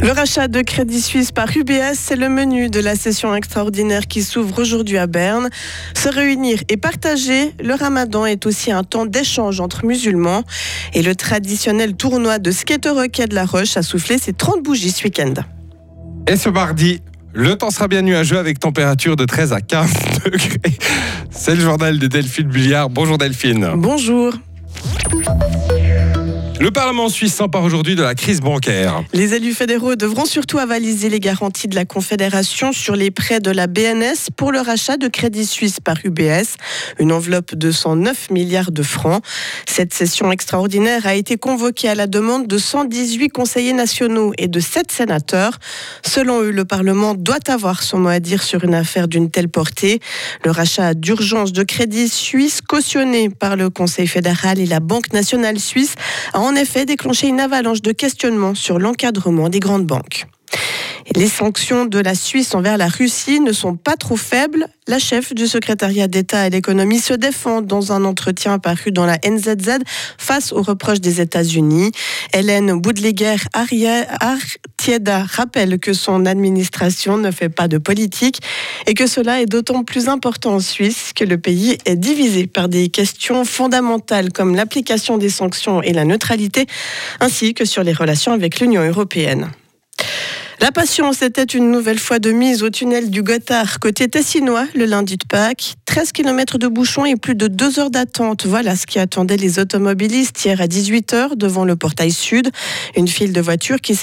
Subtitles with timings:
[0.00, 4.22] Le rachat de Crédit Suisse par UBS, c'est le menu de la session extraordinaire qui
[4.22, 5.50] s'ouvre aujourd'hui à Berne.
[5.94, 10.44] Se réunir et partager, le ramadan est aussi un temps d'échange entre musulmans.
[10.94, 14.92] Et le traditionnel tournoi de skater hockey de la Roche a soufflé ses 30 bougies
[14.92, 15.34] ce week-end.
[16.26, 17.02] Et ce mardi,
[17.32, 19.92] le temps sera bien nuageux avec température de 13 à 15
[20.24, 20.78] degrés.
[21.30, 22.90] C'est le journal de Delphine Bulliard.
[22.90, 23.70] Bonjour Delphine.
[23.76, 24.32] Bonjour.
[26.60, 29.04] Le Parlement suisse s'empare aujourd'hui de la crise bancaire.
[29.12, 33.52] Les élus fédéraux devront surtout avaliser les garanties de la Confédération sur les prêts de
[33.52, 36.56] la BNS pour le rachat de Crédit Suisse par UBS,
[36.98, 39.22] une enveloppe de 109 milliards de francs.
[39.68, 44.58] Cette session extraordinaire a été convoquée à la demande de 118 conseillers nationaux et de
[44.58, 45.60] 7 sénateurs.
[46.04, 49.48] Selon eux, le Parlement doit avoir son mot à dire sur une affaire d'une telle
[49.48, 50.00] portée.
[50.44, 55.60] Le rachat d'urgence de Crédit Suisse, cautionné par le Conseil fédéral et la Banque nationale
[55.60, 55.94] suisse,
[56.32, 60.26] a en effet déclenché une avalanche de questionnements sur l'encadrement des grandes banques.
[61.16, 64.68] Les sanctions de la Suisse envers la Russie ne sont pas trop faibles.
[64.86, 69.18] La chef du secrétariat d'État à l'économie se défend dans un entretien paru dans la
[69.26, 69.78] NZZ
[70.18, 71.92] face aux reproches des États-Unis.
[72.34, 78.40] Hélène Boudleger Artieda rappelle que son administration ne fait pas de politique
[78.86, 82.68] et que cela est d'autant plus important en Suisse que le pays est divisé par
[82.68, 86.66] des questions fondamentales comme l'application des sanctions et la neutralité,
[87.20, 89.50] ainsi que sur les relations avec l'Union européenne.
[90.60, 94.86] La patience était une nouvelle fois de mise au tunnel du Gothard côté tessinois le
[94.86, 95.74] lundi de Pâques.
[95.86, 98.44] 13 km de bouchons et plus de 2 heures d'attente.
[98.44, 102.50] Voilà ce qui attendait les automobilistes hier à 18h devant le portail sud.
[102.96, 103.94] Une file de voitures qui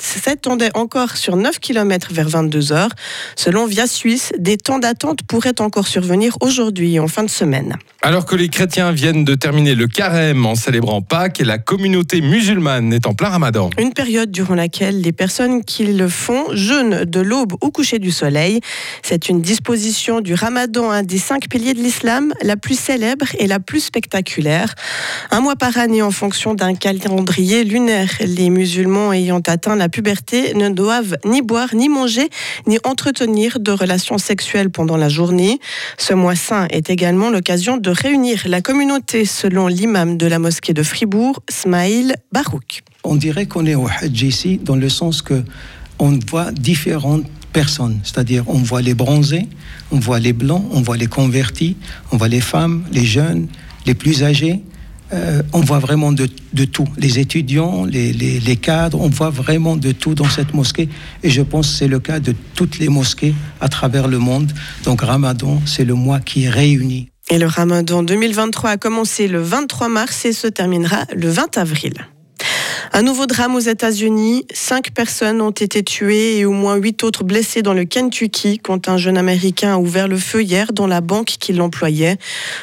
[0.00, 2.90] s'étendait encore sur 9 km vers 22 heures.
[3.36, 7.76] Selon Via Suisse, des temps d'attente pourraient encore survenir aujourd'hui en fin de semaine.
[8.02, 12.20] Alors que les chrétiens viennent de terminer le carême en célébrant Pâques et la communauté
[12.20, 13.70] musulmane est en plein ramadan.
[13.78, 18.10] Une période durant laquelle les personnes qui le font jeûnent de l'aube au coucher du
[18.10, 18.60] soleil.
[19.02, 23.46] C'est une disposition du ramadan, un des cinq piliers de l'islam, la plus célèbre et
[23.46, 24.74] la plus spectaculaire.
[25.30, 28.10] Un mois par année en fonction d'un calendrier lunaire.
[28.20, 32.28] Les musulmans ayant atteint la puberté ne doivent ni boire, ni manger,
[32.66, 35.58] ni entretenir de relations sexuelles pendant la journée.
[35.98, 40.72] Ce mois saint est également l'occasion de réunir la communauté selon l'imam de la mosquée
[40.72, 42.82] de Fribourg, Smaïl Barouk.
[43.04, 45.42] On dirait qu'on est au Hajj ici dans le sens que
[45.98, 49.48] on voit différentes personnes, c'est-à-dire on voit les bronzés,
[49.90, 51.76] on voit les blancs, on voit les convertis,
[52.12, 53.48] on voit les femmes, les jeunes,
[53.86, 54.60] les plus âgés.
[55.12, 56.26] Euh, on voit vraiment de,
[56.64, 60.88] tout, les étudiants, les, les, cadres, on voit vraiment de tout dans cette mosquée.
[61.22, 64.52] Et je pense que c'est le cas de toutes les mosquées à travers le monde.
[64.84, 67.08] Donc Ramadan, c'est le mois qui réunit.
[67.28, 71.94] Et le Ramadan 2023 a commencé le 23 mars et se terminera le 20 avril.
[72.96, 74.46] Un nouveau drame aux États-Unis.
[74.54, 78.88] Cinq personnes ont été tuées et au moins huit autres blessées dans le Kentucky quand
[78.88, 82.16] un jeune Américain a ouvert le feu hier dans la banque qui l'employait.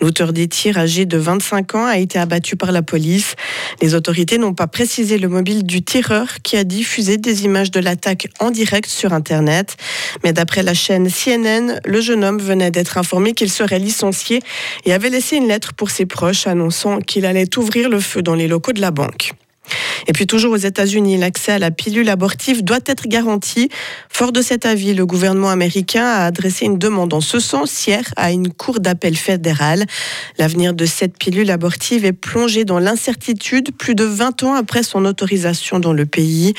[0.00, 3.36] L'auteur des tirs, âgé de 25 ans, a été abattu par la police.
[3.80, 7.78] Les autorités n'ont pas précisé le mobile du tireur qui a diffusé des images de
[7.78, 9.76] l'attaque en direct sur Internet.
[10.24, 14.40] Mais d'après la chaîne CNN, le jeune homme venait d'être informé qu'il serait licencié
[14.86, 18.34] et avait laissé une lettre pour ses proches annonçant qu'il allait ouvrir le feu dans
[18.34, 19.36] les locaux de la banque.
[20.06, 23.68] Et puis toujours aux États-Unis, l'accès à la pilule abortive doit être garanti.
[24.08, 28.02] Fort de cet avis, le gouvernement américain a adressé une demande en ce sens hier
[28.16, 29.84] à une cour d'appel fédérale.
[30.38, 35.04] L'avenir de cette pilule abortive est plongé dans l'incertitude plus de 20 ans après son
[35.04, 36.54] autorisation dans le pays.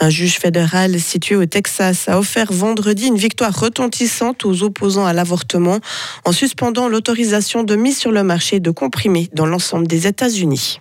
[0.00, 5.12] Un juge fédéral situé au Texas a offert vendredi une victoire retentissante aux opposants à
[5.12, 5.80] l'avortement
[6.24, 10.80] en suspendant l'autorisation de mise sur le marché de comprimés dans l'ensemble des États-Unis.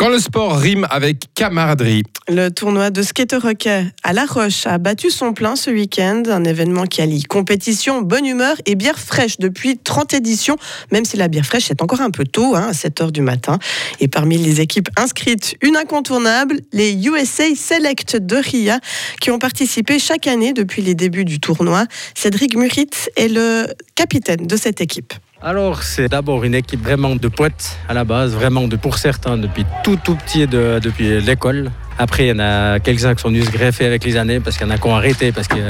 [0.00, 2.04] Quand le sport rime avec camaraderie.
[2.26, 6.22] Le tournoi de skate hockey à La Roche a battu son plein ce week-end.
[6.30, 10.56] Un événement qui allie compétition, bonne humeur et bière fraîche depuis 30 éditions,
[10.90, 13.20] même si la bière fraîche est encore un peu tôt, hein, à 7 h du
[13.20, 13.58] matin.
[14.00, 18.80] Et parmi les équipes inscrites, une incontournable, les USA Select de RIA,
[19.20, 21.84] qui ont participé chaque année depuis les débuts du tournoi.
[22.14, 23.66] Cédric Murit est le
[23.96, 25.12] capitaine de cette équipe.
[25.42, 29.38] Alors, c'est d'abord une équipe vraiment de poètes à la base, vraiment de pour certains
[29.38, 33.46] depuis tout tout petit, depuis l'école Après, il y en a quelques-uns qui sont venus
[33.46, 35.62] se greffer avec les années parce qu'il y en a qui ont arrêté parce qu'ils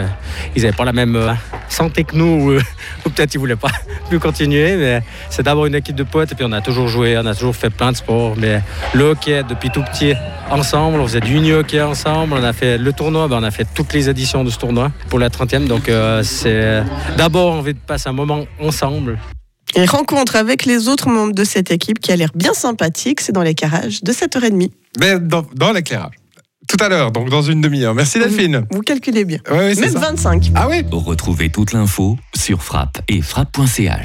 [0.56, 1.32] n'avaient pas la même euh,
[1.68, 2.52] santé que nous ou,
[3.06, 3.70] ou peut-être ils voulaient pas
[4.08, 4.74] plus continuer.
[4.76, 7.34] Mais c'est d'abord une équipe de potes et puis on a toujours joué, on a
[7.34, 8.34] toujours fait plein de sports.
[8.36, 8.62] Mais
[8.92, 10.14] le hockey, depuis tout petit,
[10.50, 13.52] ensemble, on faisait du uni hockey ensemble, on a fait le tournoi, ben, on a
[13.52, 15.68] fait toutes les éditions de ce tournoi pour la 30e.
[15.68, 16.82] Donc euh, c'est
[17.16, 19.16] d'abord envie de passer un moment ensemble.
[19.74, 23.32] Et rencontre avec les autres membres de cette équipe qui a l'air bien sympathique, c'est
[23.32, 24.70] dans les carages de 7h30.
[24.98, 26.14] Mais dans, dans l'éclairage.
[26.68, 27.94] Tout à l'heure, donc dans une demi-heure.
[27.94, 28.64] Merci Delphine.
[28.70, 29.38] Vous calculez bien.
[29.50, 29.98] Ouais, ouais, c'est Même ça.
[29.98, 30.52] 25.
[30.54, 33.98] Ah oui Retrouvez toute l'info sur frappe et frappe.ch.